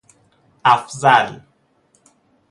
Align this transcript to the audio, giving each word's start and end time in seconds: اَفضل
اَفضل 0.65 1.45